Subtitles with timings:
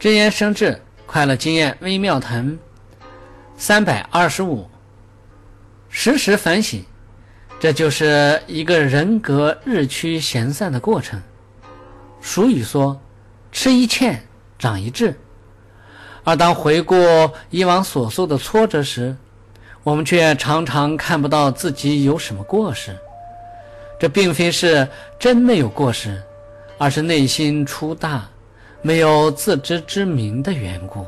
[0.00, 2.58] 真言生智，快乐经验微妙腾，
[3.58, 4.66] 三百二十五。
[5.90, 6.82] 时时反省，
[7.60, 11.20] 这就是一个人格日趋闲散的过程。
[12.22, 12.98] 俗语说
[13.52, 14.18] ：“吃一堑，
[14.58, 15.14] 长一智。”
[16.24, 16.96] 而当回顾
[17.50, 19.14] 以往所受的挫折时，
[19.82, 22.96] 我们却常常看不到自己有什么过失。
[23.98, 24.88] 这并非是
[25.18, 26.22] 真没有过失，
[26.78, 28.26] 而是内心粗大。
[28.82, 31.06] 没有自知之明的缘故。